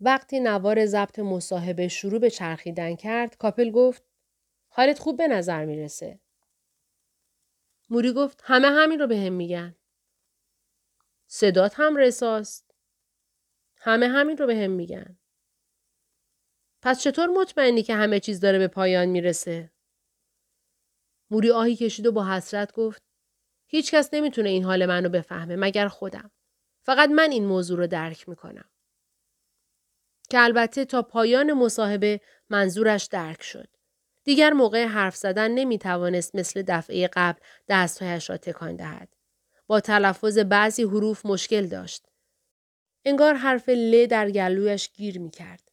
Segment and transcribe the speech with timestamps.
[0.00, 4.04] وقتی نوار ضبط مصاحبه شروع به چرخیدن کرد کاپل گفت
[4.68, 6.20] حالت خوب به نظر می‌رسه.
[7.90, 9.76] موری گفت همه همین رو به هم میگن.
[11.26, 12.74] صدات هم رساست.
[13.76, 15.18] همه همین رو به هم میگن.
[16.82, 19.72] پس چطور مطمئنی که همه چیز داره به پایان می‌رسه؟
[21.30, 23.02] موری آهی کشید و با حسرت گفت
[23.66, 26.30] هیچ کس نمی‌تونه این حال منو بفهمه مگر خودم.
[26.82, 28.70] فقط من این موضوع رو درک می‌کنم.
[30.30, 33.68] که البته تا پایان مصاحبه منظورش درک شد.
[34.24, 39.08] دیگر موقع حرف زدن نمی توانست مثل دفعه قبل دستهایش را تکان دهد.
[39.66, 42.06] با تلفظ بعضی حروف مشکل داشت.
[43.04, 45.70] انگار حرف ل در گلویش گیر می کرد.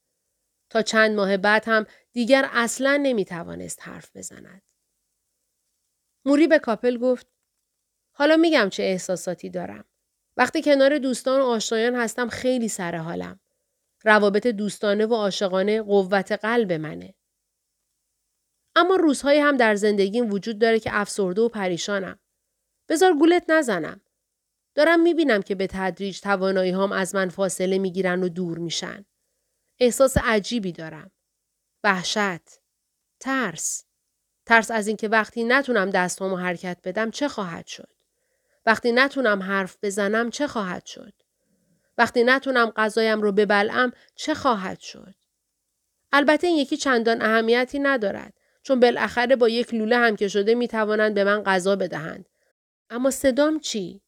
[0.70, 4.61] تا چند ماه بعد هم دیگر اصلا نمی توانست حرف بزند.
[6.25, 7.27] موری به کاپل گفت
[8.11, 9.85] حالا میگم چه احساساتی دارم.
[10.38, 13.39] وقتی کنار دوستان و آشنایان هستم خیلی سر حالم.
[14.03, 17.14] روابط دوستانه و عاشقانه قوت قلب منه.
[18.75, 22.19] اما روزهایی هم در زندگیم وجود داره که افسرده و پریشانم.
[22.89, 24.02] بذار گولت نزنم.
[24.75, 29.05] دارم می‌بینم که به تدریج توانایی هم از من فاصله می‌گیرن و دور میشن.
[29.80, 31.11] احساس عجیبی دارم.
[31.83, 32.59] وحشت.
[33.20, 33.86] ترس.
[34.45, 37.94] ترس از اینکه وقتی نتونم دستامو حرکت بدم چه خواهد شد؟
[38.66, 41.22] وقتی نتونم حرف بزنم چه خواهد شد؟
[41.97, 45.16] وقتی نتونم غذایم رو ببلعم چه خواهد شد؟
[46.11, 50.67] البته این یکی چندان اهمیتی ندارد چون بالاخره با یک لوله هم که شده می
[50.67, 52.30] توانند به من غذا بدهند.
[52.89, 54.02] اما صدام چی؟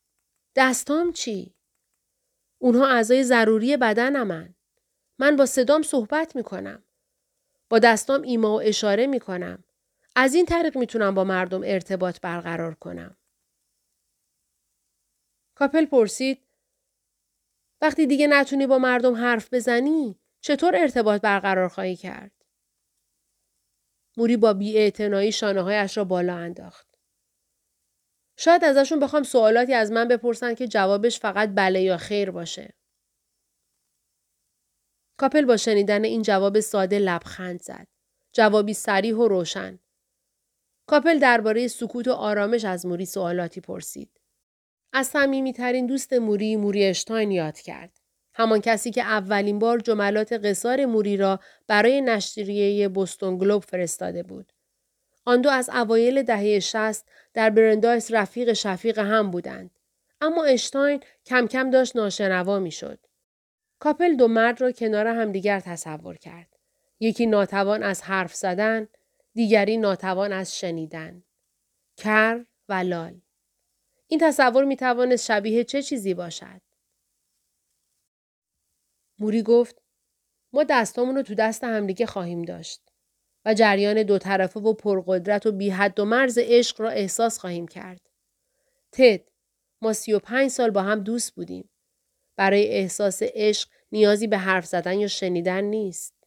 [0.56, 1.56] دستام چی؟
[2.58, 4.56] اونها اعضای ضروری بدنمن.
[5.20, 6.84] من با صدام صحبت می کنم.
[7.70, 9.64] با دستام ایما و اشاره می کنم.
[10.16, 13.18] از این طریق می‌تونم با مردم ارتباط برقرار کنم.
[15.56, 16.45] کاپل پرسید
[17.86, 22.32] وقتی دیگه نتونی با مردم حرف بزنی چطور ارتباط برقرار خواهی کرد؟
[24.18, 26.88] موری با بیاعتنایی شانه هایش را بالا انداخت.
[28.38, 32.74] شاید ازشون بخوام سوالاتی از من بپرسن که جوابش فقط بله یا خیر باشه.
[35.18, 37.88] کاپل با شنیدن این جواب ساده لبخند زد.
[38.34, 39.80] جوابی سریح و روشن.
[40.88, 44.22] کاپل درباره سکوت و آرامش از موری سوالاتی پرسید.
[44.98, 48.00] از صمیمیترین دوست موری موری اشتاین یاد کرد.
[48.34, 54.54] همان کسی که اولین بار جملات قصار موری را برای نشریه بوستون گلوب فرستاده بود.
[55.26, 59.80] آن دو از اوایل دهه شست در برندایس رفیق شفیق هم بودند.
[60.22, 63.00] اما اشتاین کم کم داشت ناشنوا می‌شد.
[63.80, 66.56] کاپل دو مرد را کنار همدیگر تصور کرد.
[67.00, 68.88] یکی ناتوان از حرف زدن،
[69.34, 71.24] دیگری ناتوان از شنیدن.
[71.98, 73.22] کر و لال.
[74.08, 76.62] این تصور می توانست شبیه چه چیزی باشد؟
[79.20, 79.82] موری گفت
[80.54, 82.82] ما دستامون رو تو دست همدیگه خواهیم داشت
[83.46, 87.68] و جریان دو طرفه و پرقدرت و بی حد و مرز عشق را احساس خواهیم
[87.68, 88.02] کرد.
[88.92, 89.22] تد
[89.82, 91.70] ما سی و پنج سال با هم دوست بودیم.
[92.36, 96.25] برای احساس عشق نیازی به حرف زدن یا شنیدن نیست.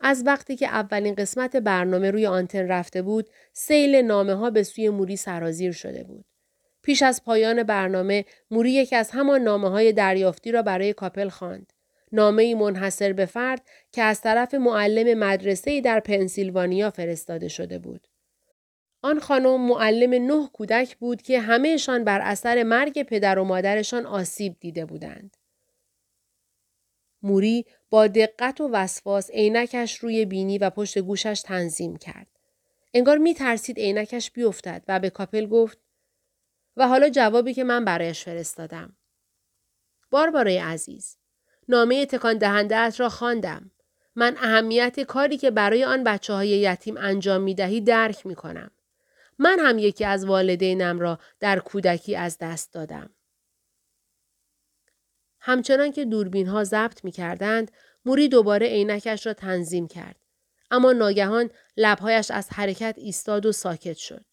[0.00, 4.88] از وقتی که اولین قسمت برنامه روی آنتن رفته بود، سیل نامه ها به سوی
[4.88, 6.24] موری سرازیر شده بود.
[6.82, 11.72] پیش از پایان برنامه، موری یکی از همان نامه های دریافتی را برای کاپل خواند.
[12.12, 13.62] نامه منحصر به فرد
[13.92, 18.08] که از طرف معلم مدرسه در پنسیلوانیا فرستاده شده بود.
[19.02, 24.56] آن خانم معلم نه کودک بود که همهشان بر اثر مرگ پدر و مادرشان آسیب
[24.60, 25.36] دیده بودند.
[27.22, 32.26] موری با دقت و وسواس عینکش روی بینی و پشت گوشش تنظیم کرد.
[32.94, 35.78] انگار می ترسید عینکش بیفتد و به کاپل گفت
[36.76, 38.96] و حالا جوابی که من برایش فرستادم.
[40.10, 41.16] باربارای عزیز،
[41.68, 43.70] نامه تکان دهنده را خواندم.
[44.14, 48.70] من اهمیت کاری که برای آن بچه های یتیم انجام می دهی درک می کنم.
[49.38, 53.10] من هم یکی از والدینم را در کودکی از دست دادم.
[55.46, 57.70] همچنان که دوربین ها ضبط می کردند،
[58.04, 60.16] موری دوباره عینکش را تنظیم کرد.
[60.70, 64.24] اما ناگهان لبهایش از حرکت ایستاد و ساکت شد.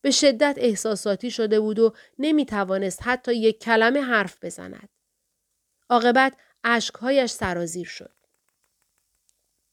[0.00, 4.88] به شدت احساساتی شده بود و نمی توانست حتی یک کلمه حرف بزند.
[5.90, 8.14] عاقبت اشکهایش سرازیر شد.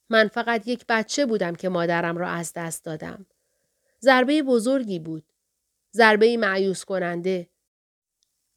[0.10, 3.26] من فقط یک بچه بودم که مادرم را از دست دادم.
[4.02, 5.34] ضربه بزرگی بود.
[5.94, 7.50] ضربه معیوس کننده.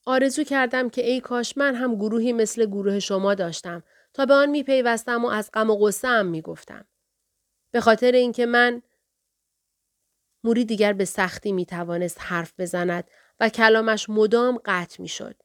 [0.04, 3.82] آرزو کردم که ای کاش من هم گروهی مثل گروه شما داشتم
[4.14, 6.84] تا به آن میپیوستم و از غم و غصه هم می‌گفتم.
[7.70, 8.82] به خاطر اینکه من
[10.44, 13.10] موری دیگر به سختی می توانست حرف بزند
[13.40, 15.42] و کلامش مدام قطع می شد.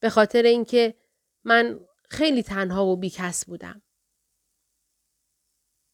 [0.00, 0.94] به خاطر اینکه
[1.44, 3.82] من خیلی تنها و بیکس بودم.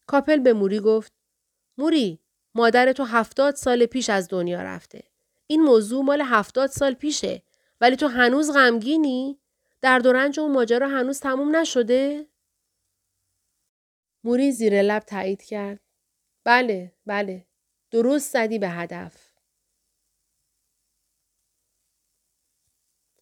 [0.07, 1.13] کاپل به موری گفت
[1.77, 2.19] موری
[2.55, 5.03] مادر تو هفتاد سال پیش از دنیا رفته.
[5.47, 7.43] این موضوع مال هفتاد سال پیشه
[7.81, 9.39] ولی تو هنوز غمگینی؟
[9.81, 12.27] در دورنج اون ماجرا هنوز تموم نشده؟
[14.23, 15.79] موری زیر لب تایید کرد.
[16.43, 17.45] بله بله
[17.91, 19.33] درست زدی به هدف.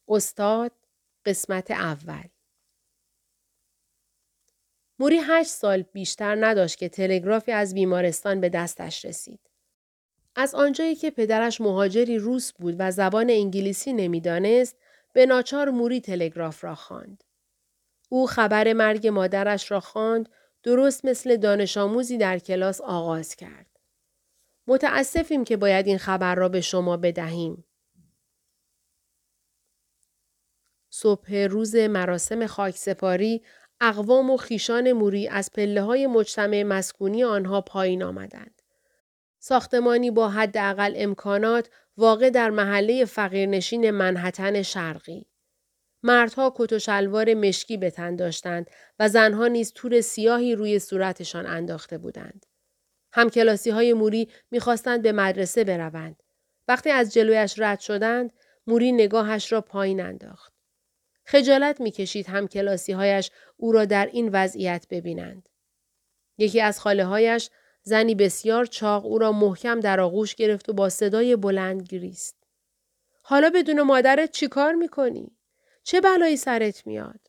[0.10, 0.72] استاد
[1.26, 2.30] قسمت اول
[5.00, 9.50] موری هشت سال بیشتر نداشت که تلگرافی از بیمارستان به دستش رسید.
[10.40, 14.76] از آنجایی که پدرش مهاجری روس بود و زبان انگلیسی نمی‌دانست،
[15.14, 17.24] به ناچار موری تلگراف را خواند.
[18.10, 20.30] او خبر مرگ مادرش را خواند
[20.64, 23.80] درست مثل دانش آموزی در کلاس آغاز کرد.
[24.68, 27.66] متاسفیم که باید این خبر را به شما بدهیم.
[30.90, 33.44] صبح روز مراسم خاکسپاری
[33.82, 38.57] اقوام و خیشان موری از پله های مجتمع مسکونی آنها پایین آمدند.
[39.40, 45.26] ساختمانی با حداقل امکانات واقع در محله فقیرنشین منحتن شرقی.
[46.04, 48.70] مردها کت و شلوار مشکی به تن داشتند
[49.00, 52.46] و زنها نیز تور سیاهی روی صورتشان انداخته بودند.
[53.14, 56.24] همکلاسی های موری می‌خواستند به مدرسه بروند.
[56.68, 58.34] وقتی از جلویش رد شدند،
[58.68, 60.54] موری نگاهش را پایین انداخت.
[61.26, 65.50] خجالت می‌کشید هم کلاسی هایش او را در این وضعیت ببینند.
[66.38, 67.50] یکی از خاله هایش
[67.88, 72.44] زنی بسیار چاق او را محکم در آغوش گرفت و با صدای بلند گریست.
[73.22, 75.38] حالا بدون مادرت چی کار می‌کنی؟
[75.84, 77.20] چه بلایی سرت میاد؟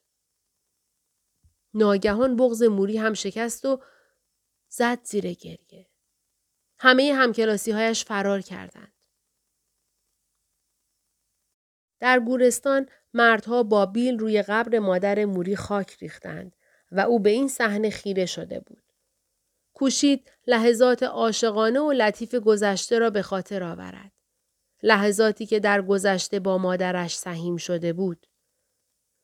[1.74, 3.82] ناگهان بغز موری هم شکست و
[4.68, 5.86] زد زیر گریه.
[6.78, 8.92] همه همکلاسی هایش فرار کردند.
[12.00, 16.56] در گورستان مردها با بیل روی قبر مادر موری خاک ریختند
[16.92, 18.87] و او به این صحنه خیره شده بود.
[19.78, 24.12] کوشید لحظات عاشقانه و لطیف گذشته را به خاطر آورد.
[24.82, 28.26] لحظاتی که در گذشته با مادرش سهیم شده بود.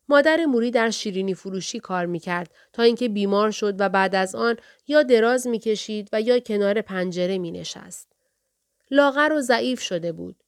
[0.08, 4.34] مادر موری در شیرینی فروشی کار می کرد تا اینکه بیمار شد و بعد از
[4.34, 4.56] آن
[4.86, 8.12] یا دراز می کشید و یا کنار پنجره می نشست.
[8.90, 10.44] لاغر و ضعیف شده بود.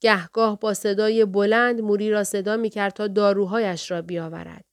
[0.00, 4.64] گهگاه با صدای بلند موری را صدا می کرد تا داروهایش را بیاورد.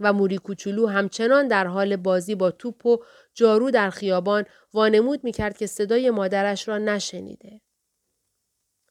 [0.00, 2.98] و موری کوچولو همچنان در حال بازی با توپ و
[3.34, 4.44] جارو در خیابان
[4.74, 7.60] وانمود می کرد که صدای مادرش را نشنیده.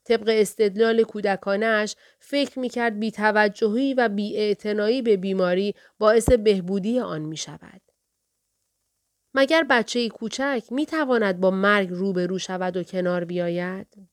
[0.06, 7.38] طبق استدلال کودکانش فکر می کرد بیتوجهی و بیاعتنایی به بیماری باعث بهبودی آن می
[7.38, 7.82] شود.
[9.34, 14.12] مگر بچه کوچک می تواند با مرگ روبرو شود و کنار بیاید؟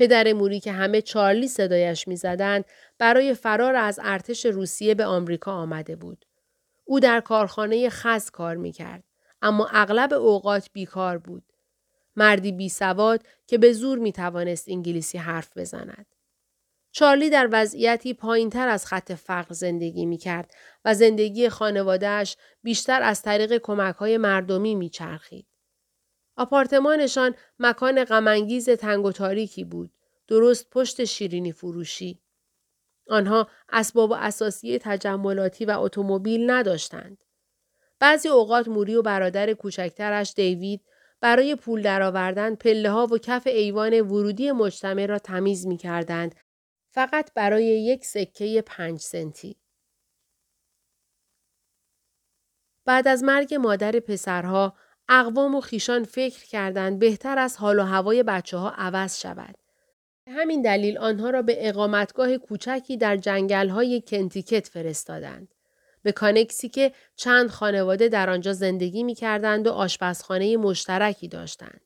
[0.00, 2.64] پدر موری که همه چارلی صدایش می‌زدند
[2.98, 6.24] برای فرار از ارتش روسیه به آمریکا آمده بود.
[6.84, 9.04] او در کارخانه خز کار می‌کرد
[9.42, 11.42] اما اغلب اوقات بیکار بود.
[12.16, 16.06] مردی بی سواد که به زور می توانست انگلیسی حرف بزند.
[16.92, 20.54] چارلی در وضعیتی پایین تر از خط فقر زندگی می کرد
[20.84, 25.49] و زندگی خانوادهش بیشتر از طریق کمک های مردمی می چرخید.
[26.40, 29.90] آپارتمانشان مکان غمانگیز تنگ و تاریکی بود.
[30.28, 32.22] درست پشت شیرینی فروشی.
[33.08, 37.24] آنها اسباب و اساسی تجملاتی و اتومبیل نداشتند.
[37.98, 40.80] بعضی اوقات موری و برادر کوچکترش دیوید
[41.20, 46.34] برای پول درآوردن پله ها و کف ایوان ورودی مجتمع را تمیز می کردند
[46.90, 49.56] فقط برای یک سکه پنج سنتی.
[52.84, 54.74] بعد از مرگ مادر پسرها
[55.12, 59.54] اقوام و خیشان فکر کردند بهتر از حال و هوای بچه ها عوض شود.
[60.26, 65.54] همین دلیل آنها را به اقامتگاه کوچکی در جنگل های کنتیکت فرستادند.
[66.02, 71.80] به کانکسی که چند خانواده در آنجا زندگی می کردند و آشپزخانه مشترکی داشتند.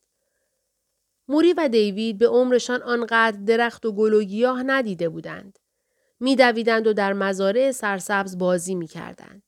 [1.28, 5.58] موری و دیوید به عمرشان آنقدر درخت و گل و گیاه ندیده بودند.
[6.20, 9.42] میدویدند و در مزارع سرسبز بازی می کردند.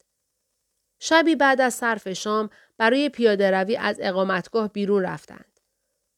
[0.98, 5.60] شبی بعد از صرف شام برای پیاده روی از اقامتگاه بیرون رفتند.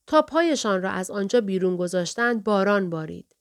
[0.07, 3.37] تا پایشان را از آنجا بیرون گذاشتند باران بارید.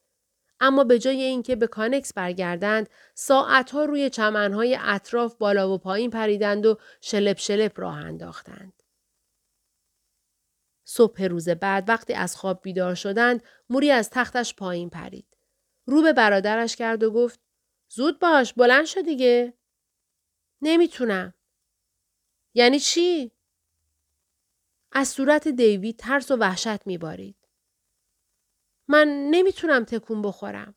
[0.60, 6.66] اما به جای اینکه به کانکس برگردند ساعتها روی چمنهای اطراف بالا و پایین پریدند
[6.66, 8.84] و شلپ شلپ راه انداختند.
[10.86, 15.38] صبح روز بعد وقتی از خواب بیدار شدند موری از تختش پایین پرید.
[15.86, 17.40] رو به برادرش کرد و گفت
[17.90, 19.54] زود باش بلند شو دیگه.
[20.62, 21.34] نمی‌تونم.
[22.58, 23.32] یعنی چی؟
[24.92, 27.36] از صورت دیوید ترس و وحشت میبارید.
[28.88, 30.76] من نمی‌تونم تکون بخورم.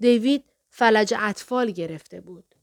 [0.00, 2.54] دیوید فلج اطفال گرفته بود.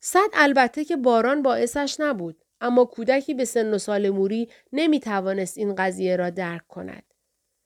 [0.00, 5.58] صد البته که باران باعثش نبود اما کودکی به سن و سال موری نمی توانست
[5.58, 7.14] این قضیه را درک کند.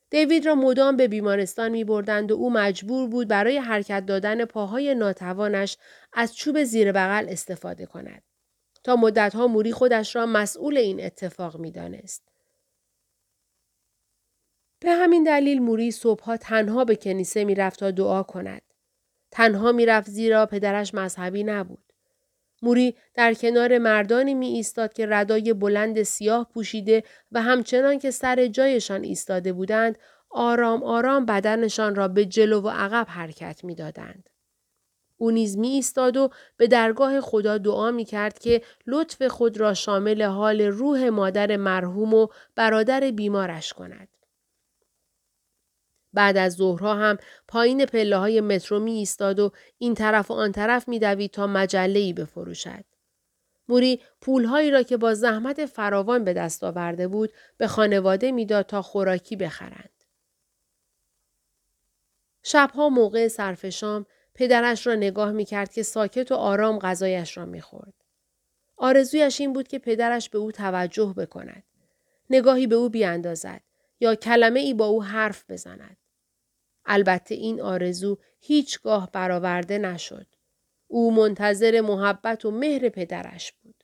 [0.09, 4.95] دیوید را مدام به بیمارستان می بردند و او مجبور بود برای حرکت دادن پاهای
[4.95, 5.77] ناتوانش
[6.13, 8.30] از چوب زیر بغل استفاده کند.
[8.83, 12.23] تا مدتها موری خودش را مسئول این اتفاق می دانست.
[14.79, 18.61] به همین دلیل موری صبحها تنها به کنیسه می رفت تا دعا کند.
[19.31, 21.93] تنها می رفت زیرا پدرش مذهبی نبود.
[22.61, 28.47] موری در کنار مردانی می ایستاد که ردای بلند سیاه پوشیده و همچنان که سر
[28.47, 29.97] جایشان ایستاده بودند
[30.29, 34.29] آرام آرام بدنشان را به جلو و عقب حرکت می دادند.
[35.21, 39.73] او نیز می ایستاد و به درگاه خدا دعا می کرد که لطف خود را
[39.73, 44.07] شامل حال روح مادر مرحوم و برادر بیمارش کند.
[46.13, 50.51] بعد از ظهرها هم پایین پله های مترو می ایستاد و این طرف و آن
[50.51, 52.85] طرف می دوید تا مجله ای بفروشد.
[53.67, 58.81] موری پولهایی را که با زحمت فراوان به دست آورده بود به خانواده می‌داد تا
[58.81, 59.89] خوراکی بخرند.
[62.43, 64.05] شبها موقع صرف شام
[64.41, 67.93] پدرش را نگاه می کرد که ساکت و آرام غذایش را می خورد.
[68.77, 71.63] آرزویش این بود که پدرش به او توجه بکند.
[72.29, 73.61] نگاهی به او بیاندازد
[73.99, 75.97] یا کلمه ای با او حرف بزند.
[76.85, 80.27] البته این آرزو هیچگاه برآورده نشد.
[80.87, 83.83] او منتظر محبت و مهر پدرش بود.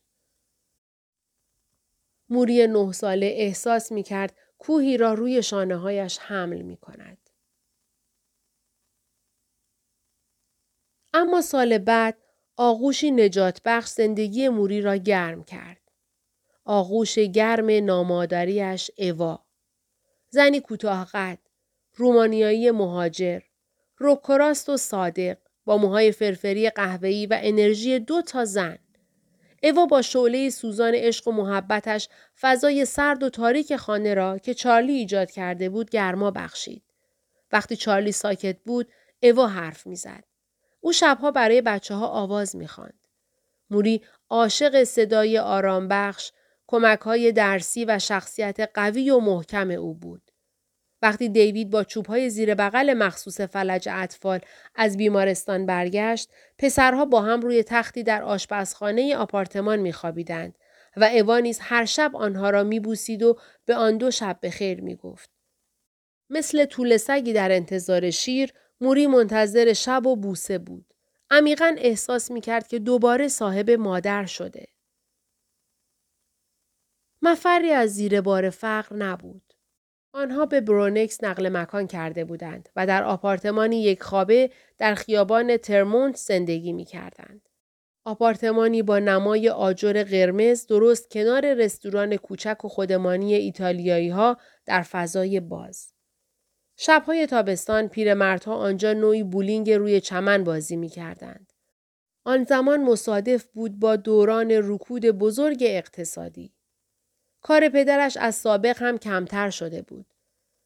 [2.30, 7.27] موری نه ساله احساس می کرد کوهی را روی شانه هایش حمل می کند.
[11.18, 12.18] اما سال بعد
[12.58, 15.82] آغوشی نجات بخش زندگی موری را گرم کرد.
[16.66, 19.46] آغوش گرم نامادریش اوا.
[20.30, 21.40] زنی کوتاه قد،
[21.96, 23.40] رومانیایی مهاجر،
[23.98, 28.78] روکراست و صادق با موهای فرفری قهوه‌ای و انرژی دو تا زن.
[29.64, 32.10] اوا با شعله سوزان عشق و محبتش
[32.42, 36.84] فضای سرد و تاریک خانه را که چارلی ایجاد کرده بود گرما بخشید.
[37.52, 38.92] وقتی چارلی ساکت بود،
[39.24, 40.24] اوا حرف می‌زد.
[40.80, 43.08] او شبها برای بچه ها آواز می‌خواند.
[43.70, 46.32] موری عاشق صدای آرام بخش،
[46.68, 50.32] کمک های درسی و شخصیت قوی و محکم او بود.
[51.02, 54.40] وقتی دیوید با چوبهای زیر بغل مخصوص فلج اطفال
[54.76, 60.58] از بیمارستان برگشت، پسرها با هم روی تختی در آشپزخانه آپارتمان میخوابیدند
[60.98, 65.30] و اوانیز هر شب آنها را میبوسید و به آن دو شب به خیر می‌گفت.
[66.30, 70.94] مثل طول سگی در انتظار شیر، موری منتظر شب و بوسه بود.
[71.30, 74.66] عمیقا احساس می‌کرد که دوباره صاحب مادر شده.
[77.22, 79.54] مفری از زیر بار فقر نبود.
[80.14, 86.16] آنها به برونکس نقل مکان کرده بودند و در آپارتمانی یک خوابه در خیابان ترمونت
[86.16, 87.50] زندگی می کردند.
[88.06, 95.40] آپارتمانی با نمای آجر قرمز درست کنار رستوران کوچک و خودمانی ایتالیایی ها در فضای
[95.40, 95.97] باز.
[96.80, 101.54] شبهای تابستان پیرمردها آنجا نوعی بولینگ روی چمن بازی می کردند.
[102.24, 106.54] آن زمان مصادف بود با دوران رکود بزرگ اقتصادی.
[107.42, 110.14] کار پدرش از سابق هم کمتر شده بود.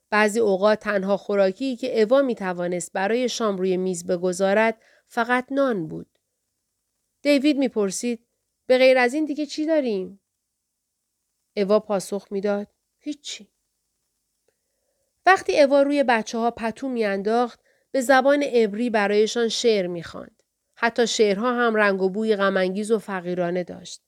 [0.09, 5.87] بعضی اوقات تنها خوراکی که اوا می توانست برای شام روی میز بگذارد فقط نان
[5.87, 6.19] بود.
[7.21, 8.27] دیوید می‌پرسید
[8.67, 10.21] به غیر از این دیگه چی داریم؟
[11.57, 12.67] اوا پاسخ می‌داد
[12.99, 13.50] هیچی.
[15.25, 17.59] وقتی اوا روی بچه ها پتو میانداخت
[17.91, 20.43] به زبان عبری برایشان شعر می‌خواند.
[20.75, 24.01] حتی شعرها هم رنگ و بوی غمانگیز و فقیرانه داشت.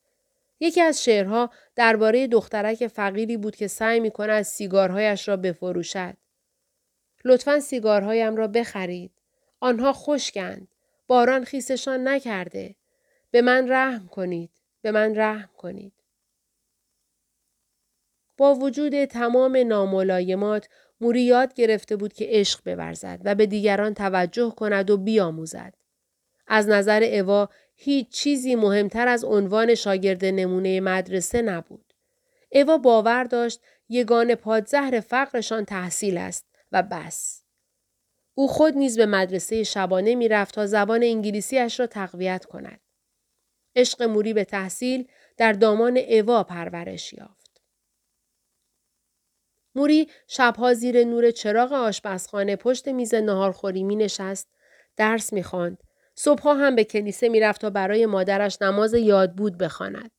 [0.59, 6.17] یکی از شعرها درباره دخترک فقیری بود که سعی می کند سیگارهایش را بفروشد.
[7.25, 9.11] لطفا سیگارهایم را بخرید.
[9.59, 10.67] آنها خشکند.
[11.07, 12.75] باران خیسشان نکرده.
[13.31, 14.51] به من رحم کنید.
[14.81, 15.93] به من رحم کنید.
[18.37, 20.69] با وجود تمام ناملایمات
[21.03, 25.73] موری یاد گرفته بود که عشق بورزد و به دیگران توجه کند و بیاموزد.
[26.47, 31.93] از نظر اوا هیچ چیزی مهمتر از عنوان شاگرد نمونه مدرسه نبود.
[32.51, 37.43] اوا باور داشت یگان پادزهر فقرشان تحصیل است و بس.
[38.35, 42.79] او خود نیز به مدرسه شبانه می رفت تا زبان انگلیسیش را تقویت کند.
[43.75, 45.07] عشق موری به تحصیل
[45.37, 47.42] در دامان اوا پرورش یافت.
[49.75, 54.47] موری شبها زیر نور چراغ آشپزخانه پشت میز نهارخوری می نشست،
[54.97, 55.83] درس می خواند،
[56.15, 60.11] صبحها هم به کنیسه می‌رفت تا برای مادرش نماز یاد بود بخواند.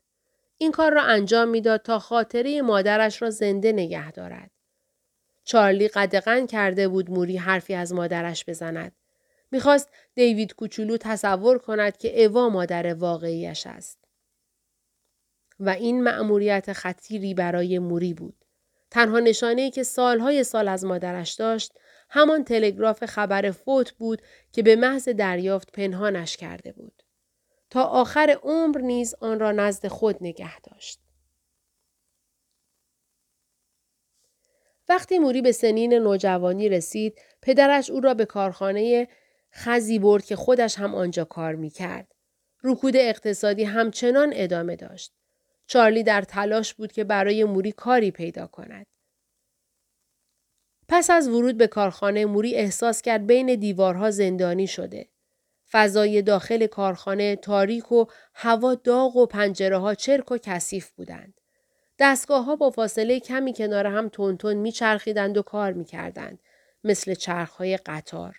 [0.59, 4.51] این کار را انجام می‌داد تا خاطره مادرش را زنده نگه دارد.
[5.45, 8.93] چارلی قدغن کرده بود موری حرفی از مادرش بزند.
[9.51, 13.99] می‌خواست دیوید کوچولو تصور کند که اوا مادر واقعیش است.
[15.61, 18.44] و این مأموریت خطیری برای موری بود.
[18.95, 21.73] تنها نشانه که سالهای سال از مادرش داشت
[22.11, 24.23] همان تلگراف خبر فوت بود
[24.53, 27.03] که به محض دریافت پنهانش کرده بود.
[27.71, 31.01] تا آخر عمر نیز آن را نزد خود نگه داشت.
[34.89, 39.09] وقتی موری به سنین نوجوانی رسید، پدرش او را به کارخانه
[39.55, 42.15] خزی برد که خودش هم آنجا کار می کرد.
[42.65, 45.13] رکود اقتصادی همچنان ادامه داشت.
[45.67, 48.87] چارلی در تلاش بود که برای موری کاری پیدا کند.
[50.89, 55.09] پس از ورود به کارخانه موری احساس کرد بین دیوارها زندانی شده.
[55.71, 58.05] فضای داخل کارخانه تاریک و
[58.35, 61.41] هوا داغ و پنجره ها چرک و کثیف بودند.
[61.99, 66.39] دستگاه ها با فاصله کمی کنار هم تونتون میچرخیدند و کار می‌کردند
[66.85, 68.37] مثل چرخ های قطار.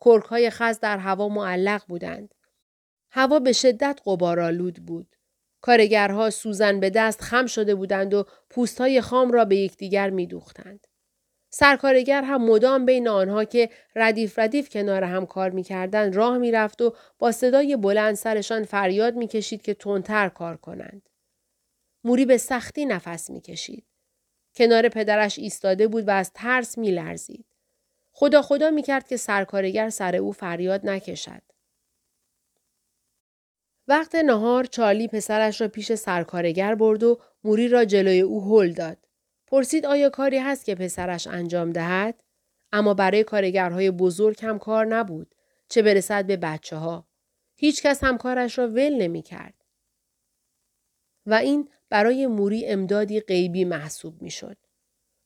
[0.00, 2.34] کرک های خز در هوا معلق بودند.
[3.10, 5.16] هوا به شدت قبارالود بود.
[5.60, 10.86] کارگرها سوزن به دست خم شده بودند و پوست های خام را به یکدیگر میدوختند.
[11.50, 16.94] سرکارگر هم مدام بین آنها که ردیف ردیف کنار هم کار می‌کردند راه می‌رفت و
[17.18, 21.08] با صدای بلند سرشان فریاد می‌کشید که تندتر کار کنند.
[22.04, 23.86] موری به سختی نفس می‌کشید.
[24.56, 27.46] کنار پدرش ایستاده بود و از ترس میلرزید.
[28.12, 31.42] خدا خدا می‌کرد که سرکارگر سر او فریاد نکشد.
[33.88, 38.98] وقت نهار چارلی پسرش را پیش سرکارگر برد و موری را جلوی او هل داد.
[39.46, 42.22] پرسید آیا کاری هست که پسرش انجام دهد؟
[42.72, 45.34] اما برای کارگرهای بزرگ هم کار نبود.
[45.68, 47.08] چه برسد به بچه ها.
[47.56, 49.54] هیچ کس هم کارش را ول نمی کرد.
[51.26, 54.56] و این برای موری امدادی غیبی محسوب می شد.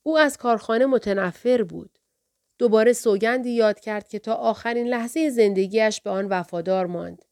[0.02, 1.98] او از کارخانه متنفر بود.
[2.58, 7.24] دوباره سوگندی یاد کرد که تا آخرین لحظه زندگیش به آن وفادار ماند.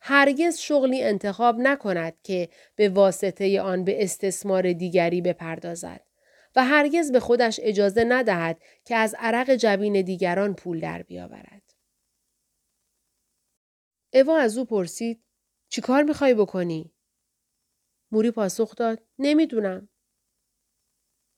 [0.00, 6.06] هرگز شغلی انتخاب نکند که به واسطه آن به استثمار دیگری بپردازد.
[6.56, 11.74] و هرگز به خودش اجازه ندهد که از عرق جبین دیگران پول در بیاورد.
[14.12, 15.24] اوا از او پرسید
[15.68, 16.94] چی کار می‌خوای بکنی؟
[18.12, 19.88] موری پاسخ داد نمی‌دونم.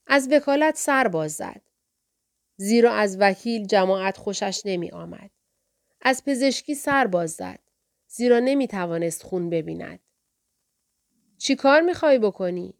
[0.07, 1.61] از وکالت سر باز زد.
[2.57, 5.31] زیرا از وکیل جماعت خوشش نمی آمد.
[6.01, 7.62] از پزشکی سر باز زد.
[8.15, 9.99] زیرا نمی توانست خون ببیند.
[11.37, 12.73] چی کار می‌خوای بکنی؟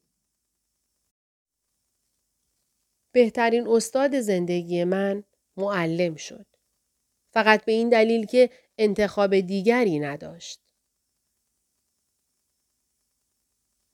[3.12, 5.24] بهترین استاد زندگی من
[5.58, 6.46] معلم شد.
[7.32, 10.62] فقط به این دلیل که انتخاب دیگری نداشت.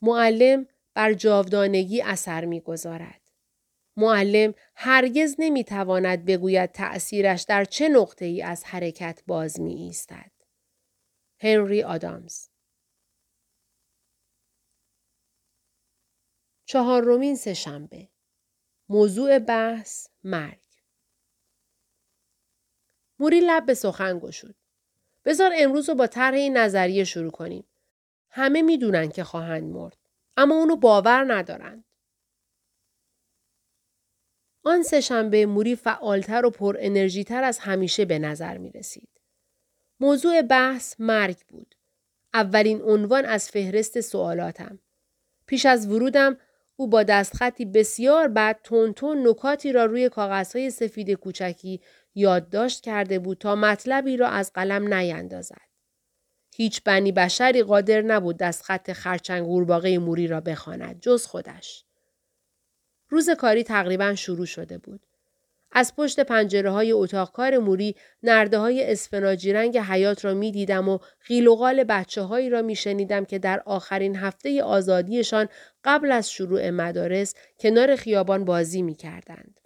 [0.02, 3.20] معلم بر جاودانگی اثر می‌گذارد.
[3.96, 10.39] معلم هرگز نمی‌تواند بگوید تأثیرش در چه نقطه ای از حرکت باز می ایستد.
[11.42, 12.48] هنری آدامز.
[16.64, 18.08] چهارمین سهشنبه
[18.88, 20.64] موضوع بحث مرگ.
[23.18, 24.56] موری لب به سخن گشود.
[25.24, 27.68] بذار امروز رو با طرح این نظریه شروع کنیم.
[28.30, 29.98] همه می‌دونن که خواهند مرد
[30.36, 31.84] اما اونو باور ندارند.
[34.64, 39.09] آن سهشنبه موری فعالتر و پر انرژیتر از همیشه به نظر می رسید.
[40.00, 41.74] موضوع بحث مرگ بود.
[42.34, 44.78] اولین عنوان از فهرست سوالاتم.
[45.46, 46.36] پیش از ورودم
[46.76, 51.80] او با دستخطی بسیار بد تون نکاتی را روی کاغذهای سفید کوچکی
[52.14, 55.70] یادداشت کرده بود تا مطلبی را از قلم نیندازد.
[56.56, 61.84] هیچ بنی بشری قادر نبود دستخط خرچنگ قورباغه موری را بخواند جز خودش.
[63.08, 65.06] روز کاری تقریبا شروع شده بود.
[65.72, 70.88] از پشت پنجره های اتاق کار موری نرده های اسفناجی رنگ حیات را می دیدم
[70.88, 75.48] و قیل و قال بچه هایی را می شنیدم که در آخرین هفته آزادیشان
[75.84, 79.60] قبل از شروع مدارس کنار خیابان بازی می کردند.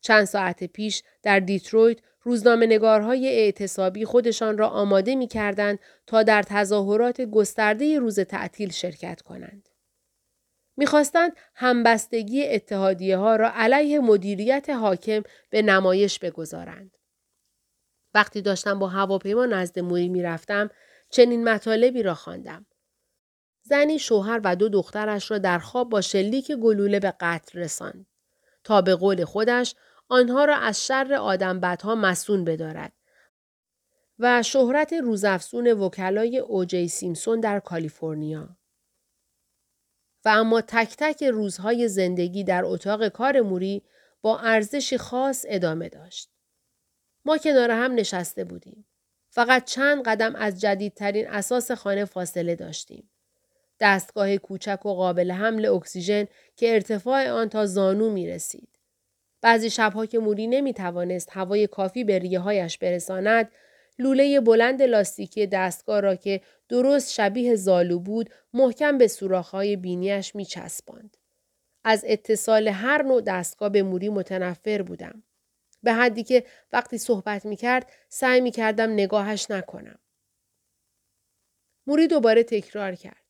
[0.00, 6.42] چند ساعت پیش در دیترویت روزنامه نگارهای اعتصابی خودشان را آماده می کردند تا در
[6.42, 9.68] تظاهرات گسترده روز تعطیل شرکت کنند.
[10.76, 16.96] می‌خواستند همبستگی اتحادیه ها را علیه مدیریت حاکم به نمایش بگذارند.
[18.14, 20.70] وقتی داشتم با هواپیما نزد موری می‌رفتم
[21.10, 22.66] چنین مطالبی را خواندم.
[23.62, 28.06] زنی شوهر و دو دخترش را در خواب با شلیک گلوله به قتل رساند.
[28.64, 29.74] تا به قول خودش
[30.08, 32.92] آنها را از شر آدم بدها مسون بدارد
[34.18, 38.56] و شهرت روزافزون وکلای اوجی سیمسون در کالیفرنیا.
[40.24, 43.82] و اما تک تک روزهای زندگی در اتاق کار موری
[44.22, 46.30] با ارزشی خاص ادامه داشت.
[47.24, 48.86] ما کنار هم نشسته بودیم.
[49.30, 53.10] فقط چند قدم از جدیدترین اساس خانه فاصله داشتیم.
[53.80, 58.68] دستگاه کوچک و قابل حمل اکسیژن که ارتفاع آن تا زانو می رسید.
[59.40, 63.50] بعضی شبها که موری نمی توانست هوای کافی به ریه هایش برساند،
[63.98, 70.44] لوله بلند لاستیکی دستگاه را که درست شبیه زالو بود محکم به سوراخ‌های بینیش می
[70.44, 71.16] چسباند.
[71.84, 75.22] از اتصال هر نوع دستگاه به موری متنفر بودم.
[75.82, 79.98] به حدی که وقتی صحبت می کرد سعی می کردم نگاهش نکنم.
[81.86, 83.24] موری دوباره تکرار کرد.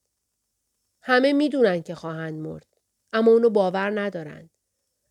[1.03, 2.67] همه می دونن که خواهند مرد.
[3.13, 4.51] اما اونو باور ندارند.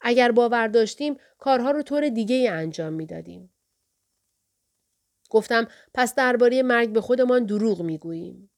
[0.01, 3.52] اگر باور داشتیم کارها رو طور دیگه انجام می‌دادیم.
[5.33, 8.51] گفتم پس درباره مرگ به خودمان دروغ می‌گوییم.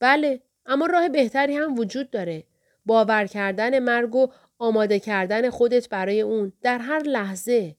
[0.00, 2.44] بله اما راه بهتری هم وجود داره.
[2.86, 7.76] باور کردن مرگ و آماده کردن خودت برای اون در هر لحظه.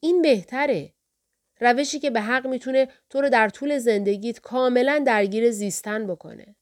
[0.00, 0.92] این بهتره.
[1.60, 6.56] روشی که به حق می‌تونه تو رو در طول زندگیت کاملا درگیر زیستن بکنه.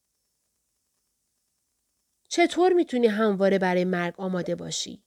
[2.29, 5.05] چطور می‌تونی همواره برای مرگ آماده باشی؟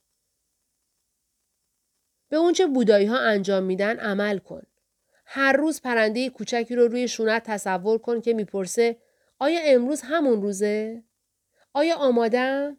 [2.28, 4.62] به اونچه بودایی ها انجام میدن عمل کن.
[5.26, 8.96] هر روز پرنده کوچکی رو روی شونت تصور کن که می‌پرسه
[9.38, 11.02] آیا امروز همون روزه؟
[11.72, 12.78] آیا آمادم؟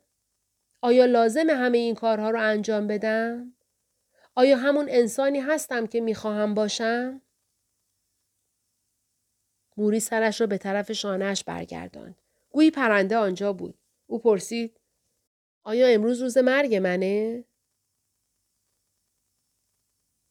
[0.82, 3.54] آیا لازم همه این کارها رو انجام بدم؟
[4.36, 7.22] آیا همون انسانی هستم که می‌خواهم باشم؟
[9.78, 12.16] موری سرش را به طرف شانهش برگرداند.
[12.50, 13.76] گویی پرنده آنجا بود.
[14.08, 14.80] او پرسید
[15.64, 17.46] آیا امروز روز مرگ منه؟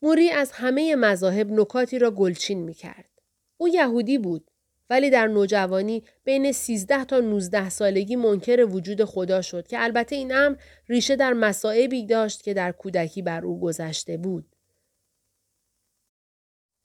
[0.03, 3.09] موری از همه مذاهب نکاتی را گلچین می کرد.
[3.57, 4.51] او یهودی بود
[4.91, 10.35] ولی در نوجوانی بین 13 تا 19 سالگی منکر وجود خدا شد که البته این
[10.35, 10.57] امر
[10.89, 14.57] ریشه در مسائبی داشت که در کودکی بر او گذشته بود.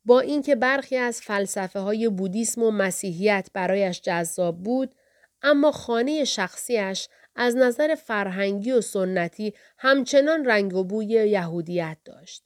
[0.05, 4.95] با اینکه برخی از فلسفه های بودیسم و مسیحیت برایش جذاب بود،
[5.41, 12.42] اما خانه شخصیش از نظر فرهنگی و سنتی همچنان رنگ و بوی یهودیت داشت.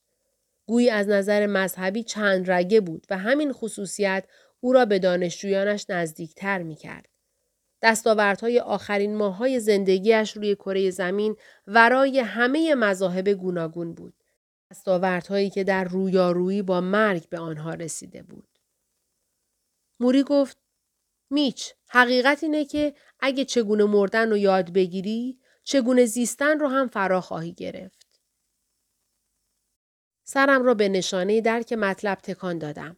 [0.68, 4.28] گویی از نظر مذهبی چند رگه بود و همین خصوصیت
[4.60, 7.10] او را به دانشجویانش نزدیکتر می کرد.
[7.82, 11.36] دستاوردهای آخرین ماههای زندگیش روی کره زمین
[11.68, 14.14] ورای همه مذاهب گوناگون بود.
[14.72, 18.60] دستاوردهایی که در رویارویی با مرگ به آنها رسیده بود.
[20.00, 20.58] موری گفت
[21.30, 27.22] میچ حقیقت اینه که اگه چگونه مردن رو یاد بگیری چگونه زیستن رو هم فرا
[27.22, 27.97] خواهی گرفت.
[30.30, 32.98] سرم را به نشانه درک مطلب تکان دادم.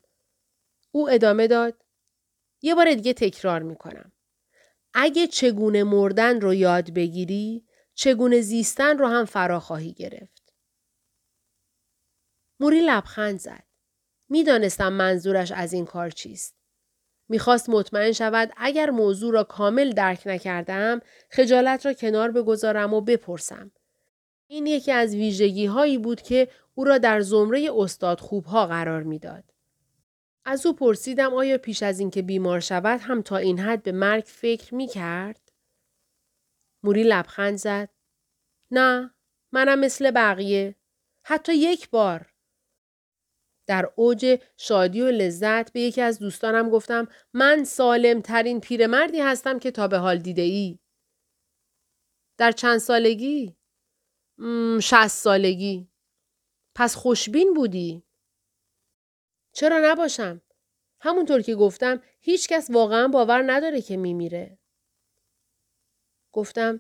[0.91, 1.83] او ادامه داد.
[2.61, 4.11] یه بار دیگه تکرار می‌کنم.
[4.93, 10.53] اگه چگونه مردن رو یاد بگیری چگونه زیستن رو هم فرا خواهی گرفت.
[12.59, 13.63] موری لبخند زد.
[14.29, 16.55] می‌دانستم منظورش از این کار چیست.
[17.29, 23.71] می‌خواست مطمئن شود اگر موضوع را کامل درک نکردم خجالت را کنار بگذارم و بپرسم.
[24.47, 26.47] این یکی از ویژگی هایی بود که
[26.79, 29.53] او را در زمره استاد خوبها قرار می‌داد.
[30.45, 34.23] از او پرسیدم آیا پیش از اینکه بیمار شود هم تا این حد به مرگ
[34.27, 35.51] فکر می کرد؟
[36.83, 37.89] موری لبخند زد.
[38.71, 39.15] نه،
[39.51, 40.75] منم مثل بقیه.
[41.25, 42.33] حتی یک بار.
[43.67, 49.59] در اوج شادی و لذت به یکی از دوستانم گفتم من سالم ترین پیرمردی هستم
[49.59, 50.79] که تا به حال دیده ای.
[52.37, 53.55] در چند سالگی؟
[54.81, 55.88] شست سالگی.
[56.75, 58.03] پس خوشبین بودی؟
[59.51, 60.41] چرا نباشم؟
[61.01, 64.57] همونطور که گفتم هیچکس واقعا باور نداره که میمیره.
[66.31, 66.79] گفتم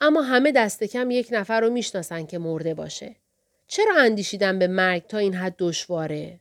[0.00, 3.16] اما همه دست کم یک نفر رو می‌شناسن که مرده باشه.
[3.66, 6.40] چرا اندیشیدن به مرگ تا این حد دشواره؟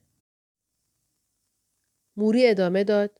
[2.17, 3.19] موری ادامه داد.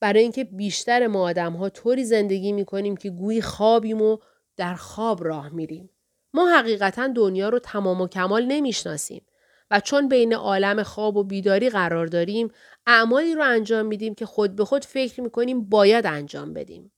[0.00, 4.18] برای اینکه بیشتر ما آدم ها طوری زندگی می کنیم که گویی خوابیم و
[4.56, 5.90] در خواب راه میریم.
[6.34, 9.26] ما حقیقتا دنیا رو تمام و کمال نمی‌شناسیم
[9.70, 12.52] و چون بین عالم خواب و بیداری قرار داریم
[12.86, 16.92] اعمالی رو انجام میدیم که خود به خود فکر می‌کنیم باید انجام بدیم.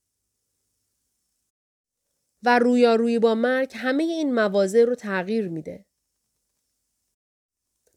[2.43, 5.85] و رویارویی با مرگ همه این مواضع رو تغییر میده.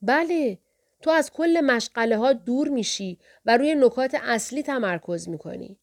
[0.03, 0.59] بله
[1.03, 5.79] تو از کل مشغله ها دور میشی و روی نکات اصلی تمرکز می‌کنی.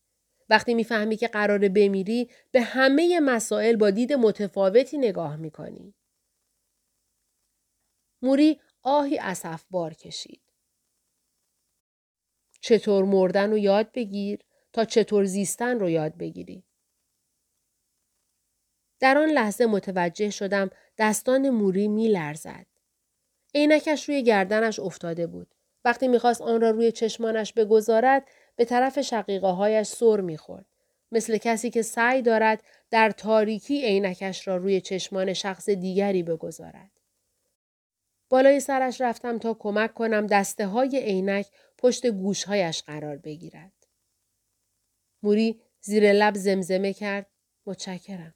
[0.49, 5.93] وقتی می‌فهمی که قراره بمیری به همه مسائل با دید متفاوتی نگاه می‌کنی.
[8.21, 9.19] موری آهی
[9.71, 10.41] بار کشید.
[12.61, 14.39] چطور مردن رو یاد بگیر
[14.73, 16.63] تا چطور زیستن رو یاد بگیری.
[18.99, 22.65] در آن لحظه متوجه شدم دستان موری می لرزد.
[23.55, 25.55] عینکش روی گردنش افتاده بود.
[25.85, 30.65] وقتی می‌خواست آن را روی چشمانش بگذارد به طرف شقیقه هایش سر می‌خورد.
[31.11, 36.91] مثل کسی که سعی دارد در تاریکی عینکش را روی چشمان شخص دیگری بگذارد.
[38.29, 43.71] بالای سرش رفتم تا کمک کنم دسته های عینک پشت گوشهایش قرار بگیرد.
[45.23, 47.25] موری زیر لب زمزمه کرد
[47.65, 48.35] متشکرم.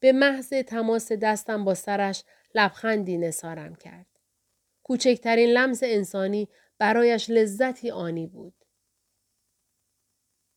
[0.00, 4.06] به محض تماس دستم با سرش لبخندی نسارم کرد.
[4.82, 8.55] کوچکترین لمس انسانی برایش لذتی آنی بود.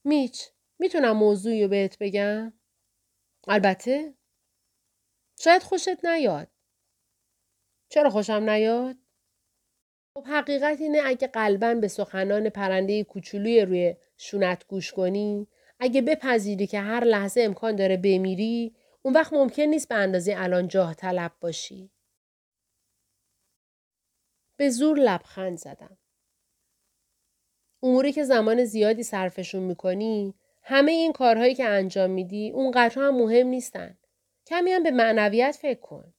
[0.03, 0.43] میچ
[0.79, 2.53] می‌تونم موضوعی رو بهت بگم؟
[3.47, 4.13] البته.
[5.39, 6.47] شاید خوشت نیاد.
[7.89, 8.95] چرا خوشم نیاد؟
[10.13, 15.47] خب حقیقت اینه اگه قلبا به سخنان پرنده کوچولوی روی شونت گوش کنی
[15.79, 20.67] اگه بپذیری که هر لحظه امکان داره بمیری اون وقت ممکن نیست به اندازه الان
[20.67, 21.91] جاه طلب باشی.
[24.57, 25.98] به زور لبخند زدم.
[27.84, 33.48] اموری که زمان زیادی صرفشون می‌کنی همه این کارهایی که انجام میدی اونقدر هم مهم
[33.48, 33.98] نیستن.
[34.46, 36.13] کمی هم به معنویت فکر کن.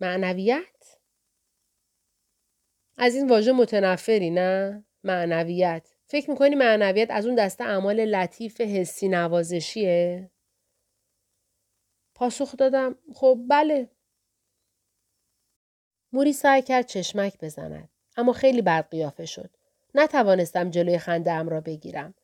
[0.00, 0.98] معنویت؟
[2.96, 5.94] از این واژه متنفری نه؟ معنویت.
[6.06, 10.30] فکر می‌کنی معنویت از اون دسته اعمال لطیف حسی نوازشیه؟
[12.14, 13.90] پاسخ دادم خب بله.
[16.12, 17.93] موری سعی کرد چشمک بزند.
[18.16, 19.50] اما خیلی بد قیافه شد.
[19.94, 22.14] نتوانستم جلوی خنده ام را بگیرم.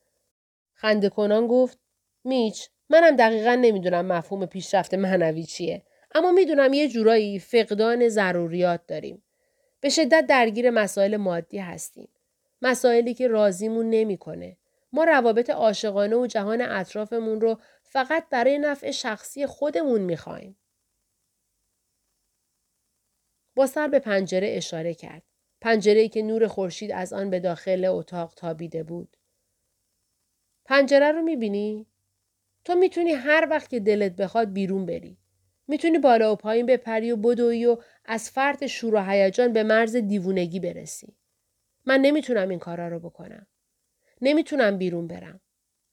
[0.75, 1.79] خنده کنان گفت
[2.25, 5.83] میچ منم دقیقا نمی‌دونم مفهوم پیشرفت معنوی چیه.
[6.15, 9.23] اما می‌دونم یه جورایی فقدان ضروریات داریم.
[9.81, 12.09] به شدت درگیر مسائل مادی هستیم.
[12.63, 14.57] مسائلی که راضیمون نمی‌کنه.
[14.93, 20.57] ما روابط عاشقانه و جهان اطرافمون رو فقط برای نفع شخصی خودمون می‌خوایم.
[23.57, 25.23] با سر به پنجره اشاره کرد.
[25.61, 29.17] پنجره که نور خورشید از آن به داخل اتاق تابیده بود.
[30.65, 31.87] پنجره رو می‌بینی؟
[32.65, 35.19] تو می‌تونی هر وقت که دلت بخواد بیرون بری.
[35.69, 39.97] می‌تونی بالا و پایین بپری و بدوی و از فرط شور و هیجان به مرز
[39.97, 41.17] دیوونگی برسی.
[41.87, 43.47] من نمی‌تونم این کارا رو بکنم.
[44.23, 45.41] نمی‌تونم بیرون برم.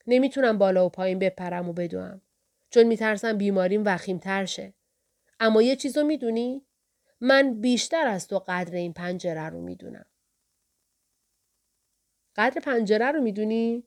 [0.08, 2.22] نمی‌تونم بالا و پایین بپرم و بدوم.
[2.70, 4.74] چون میترسم بیماریم وخیمتر شه.
[5.40, 6.67] اما یه چیزو می‌دونی؟
[7.22, 10.06] من بیشتر از تو قدر این پنجره رو می‌دونم.
[12.36, 13.84] قدر پنجره رو می‌دونی؟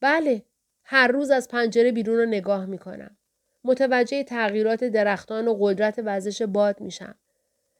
[0.00, 0.44] بله.
[0.84, 3.16] هر روز از پنجره بیرون رو نگاه می‌کنم.
[3.64, 7.14] متوجه تغییرات درختان و قدرت وزش باد میشم.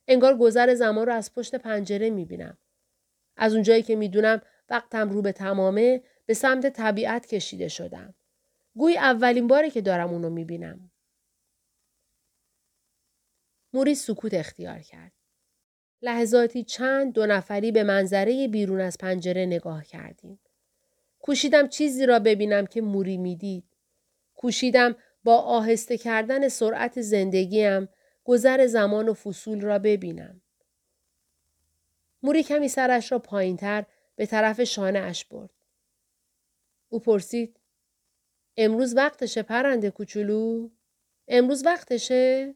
[0.08, 2.58] انگار گذر زمان رو از پشت پنجره می‌بینم.
[3.36, 8.14] از اونجایی که می‌دونم وقتم رو به تمامه به سمت طبیعت کشیده شدم.
[8.74, 10.91] گوی اولین باره که دارم اونو می‌بینم.
[13.72, 15.12] موری سکوت اختیار کرد.
[16.02, 20.40] لحظاتی چند دو نفری به منظره بیرون از پنجره نگاه کردیم.
[21.18, 23.64] کوشیدم چیزی را ببینم که موری می‌دید.
[24.34, 27.88] کوشیدم با آهسته کردن سرعت زندگیم
[28.24, 30.42] گذر زمان و فصول را ببینم.
[32.22, 33.84] موری کمی سرش را پایینتر
[34.16, 35.50] به طرف شانه اش برد.
[36.88, 37.60] او پرسید
[38.56, 40.70] امروز وقتشه پرنده کوچولو؟
[41.28, 42.54] امروز وقتشه؟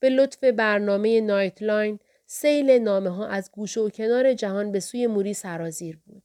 [0.00, 5.06] به لطف برنامه نایت لاین سیل نامه ها از گوشه و کنار جهان به سوی
[5.06, 6.22] موری سرازیر بود.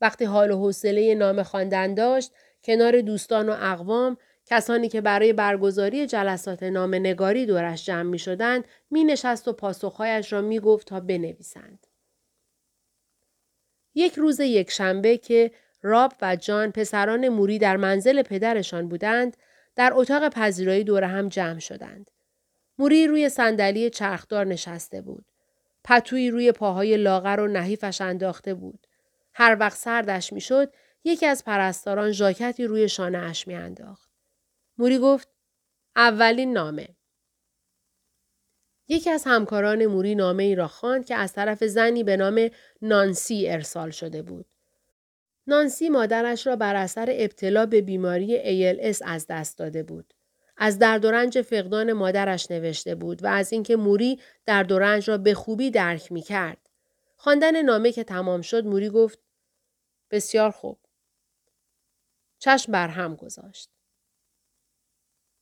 [0.00, 2.32] وقتی حال و حوصله نامه خواندن داشت
[2.64, 4.16] کنار دوستان و اقوام
[4.46, 10.32] کسانی که برای برگزاری جلسات نامه نگاری دورش جمع می شدند می نشست و پاسخهایش
[10.32, 11.86] را می گفت تا بنویسند.
[13.94, 15.50] یک روز یک شنبه که
[15.82, 19.36] راب و جان پسران موری در منزل پدرشان بودند
[19.76, 22.10] در اتاق پذیرایی دور هم جمع شدند.
[22.78, 25.24] موری روی صندلی چرخدار نشسته بود.
[25.84, 28.86] پتویی روی پاهای لاغر و نحیفش انداخته بود.
[29.34, 30.72] هر وقت سردش می‌شد
[31.04, 34.10] یکی از پرستاران ژاکتی روی شانه اش میانداخت.
[34.78, 35.28] موری گفت
[35.96, 36.88] اولین نامه.
[38.88, 42.48] یکی از همکاران موری نامه ای را خواند که از طرف زنی به نام
[42.82, 44.46] نانسی ارسال شده بود.
[45.46, 50.14] نانسی مادرش را بر اثر ابتلا به بیماری ALS از دست داده بود.
[50.58, 55.10] از درد و رنج فقدان مادرش نوشته بود و از اینکه موری درد و رنج
[55.10, 56.68] را به خوبی درک می کرد.
[57.16, 59.18] خواندن نامه که تمام شد موری گفت
[60.10, 60.78] بسیار خوب.
[62.38, 63.70] چشم بر هم گذاشت.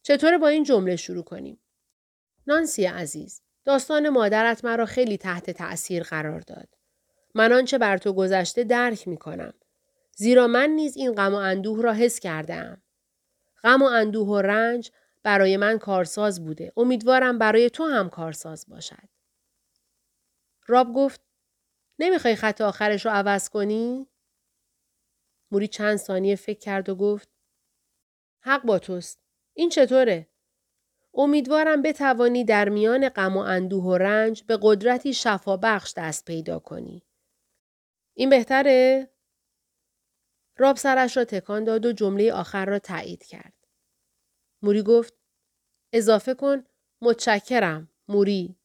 [0.02, 1.60] چطور با این جمله شروع کنیم؟
[2.46, 6.68] نانسی عزیز، داستان مادرت مرا خیلی تحت تأثیر قرار داد.
[7.34, 9.54] من آنچه بر تو گذشته درک می کنم.
[10.16, 12.82] زیرا من نیز این غم و اندوه را حس کردم.
[13.62, 14.90] غم و اندوه و رنج
[15.26, 16.72] برای من کارساز بوده.
[16.76, 19.08] امیدوارم برای تو هم کارساز باشد.
[20.66, 21.20] راب گفت
[21.98, 24.06] نمی‌خوای خط آخرش رو عوض کنی؟
[25.50, 27.28] موری چند ثانیه فکر کرد و گفت
[28.40, 29.20] حق با توست.
[29.54, 30.28] این چطوره؟
[31.14, 37.02] امیدوارم بتوانی در میان غم و اندوه و رنج به قدرتی شفابخش دست پیدا کنی.
[38.14, 39.10] این بهتره؟
[40.56, 43.52] راب سرش را تکان داد و جمله آخر را تایید کرد.
[44.62, 45.15] موری گفت
[45.92, 46.64] اضافه کن
[47.02, 48.56] متشکرم موری.